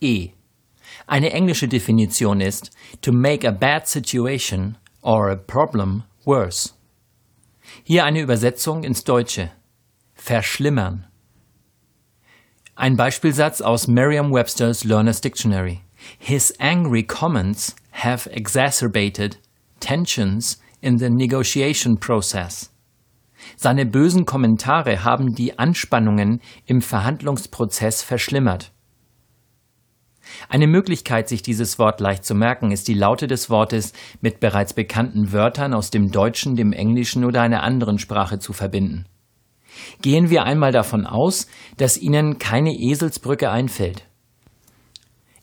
[0.00, 0.32] B-A-T-E.
[1.06, 2.70] Eine englische Definition ist
[3.02, 6.72] to make a bad situation or a problem worse.
[7.84, 9.50] Hier eine Übersetzung ins Deutsche.
[10.14, 11.06] Verschlimmern.
[12.74, 15.82] Ein Beispielsatz aus Merriam-Webster's Learner's Dictionary.
[16.18, 19.38] His angry comments have exacerbated
[19.80, 22.70] tensions in the negotiation process.
[23.56, 28.72] Seine bösen Kommentare haben die Anspannungen im Verhandlungsprozess verschlimmert.
[30.48, 34.74] Eine Möglichkeit, sich dieses Wort leicht zu merken, ist die Laute des Wortes mit bereits
[34.74, 39.06] bekannten Wörtern aus dem Deutschen, dem Englischen oder einer anderen Sprache zu verbinden.
[40.02, 44.04] Gehen wir einmal davon aus, dass Ihnen keine Eselsbrücke einfällt.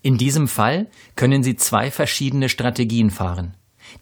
[0.01, 3.55] In diesem Fall können Sie zwei verschiedene Strategien fahren.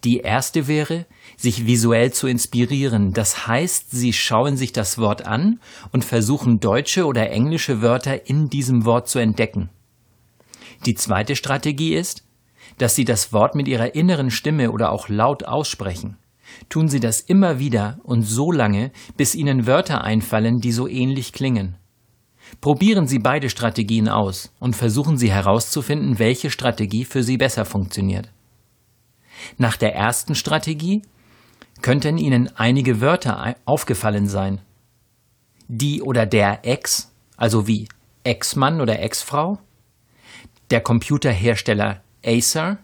[0.03, 1.05] Die erste wäre,
[1.38, 3.14] sich visuell zu inspirieren.
[3.14, 5.59] Das heißt, Sie schauen sich das Wort an
[5.92, 9.70] und versuchen deutsche oder englische Wörter in diesem Wort zu entdecken.
[10.85, 12.23] Die zweite Strategie ist,
[12.77, 16.17] dass Sie das Wort mit Ihrer inneren Stimme oder auch laut aussprechen.
[16.69, 21.33] Tun Sie das immer wieder und so lange, bis Ihnen Wörter einfallen, die so ähnlich
[21.33, 21.77] klingen.
[22.59, 28.29] Probieren Sie beide Strategien aus und versuchen Sie herauszufinden, welche Strategie für Sie besser funktioniert.
[29.57, 31.03] Nach der ersten Strategie
[31.81, 34.59] könnten Ihnen einige Wörter aufgefallen sein.
[35.67, 37.87] Die oder der Ex, also wie
[38.23, 39.59] Ex-Mann oder Ex-Frau,
[40.72, 42.77] der Computerhersteller Acer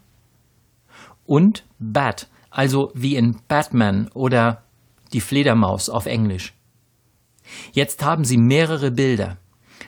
[1.26, 4.64] und Bat, also wie in Batman oder
[5.14, 6.54] die Fledermaus auf Englisch.
[7.72, 9.38] Jetzt haben Sie mehrere Bilder.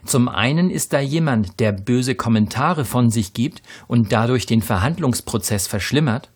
[0.05, 5.67] Zum einen ist da jemand, der böse Kommentare von sich gibt und dadurch den Verhandlungsprozess
[5.67, 6.31] verschlimmert,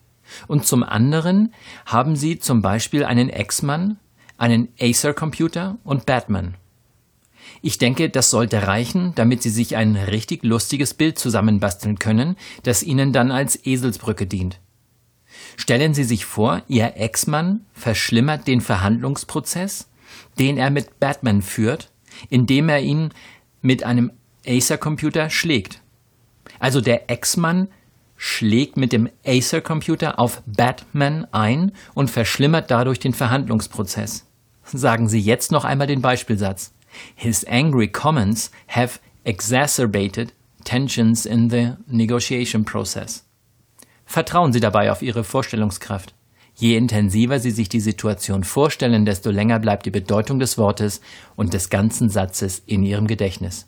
[0.48, 1.54] und zum anderen
[1.86, 3.98] haben Sie zum Beispiel einen X-Mann,
[4.38, 6.56] einen Acer-Computer und Batman.
[7.62, 12.84] Ich denke, das sollte reichen, damit Sie sich ein richtig lustiges Bild zusammenbasteln können, das
[12.84, 14.60] Ihnen dann als Eselsbrücke dient.
[15.58, 19.90] Stellen Sie sich vor, Ihr Ex-Mann verschlimmert den Verhandlungsprozess,
[20.40, 21.92] den er mit Batman führt,
[22.30, 23.10] indem er ihn
[23.62, 24.12] mit einem
[24.46, 25.82] Acer-Computer schlägt.
[26.60, 27.70] Also der Ex-Mann
[28.16, 34.26] schlägt mit dem Acer-Computer auf Batman ein und verschlimmert dadurch den Verhandlungsprozess.
[34.66, 36.74] Sagen Sie jetzt noch einmal den Beispielsatz.
[37.16, 40.34] His angry comments have exacerbated
[40.64, 43.26] tensions in the negotiation process.
[44.06, 46.14] Vertrauen Sie dabei auf Ihre Vorstellungskraft.
[46.56, 51.02] Je intensiver Sie sich die Situation vorstellen, desto länger bleibt die Bedeutung des Wortes
[51.36, 53.68] und des ganzen Satzes in Ihrem Gedächtnis.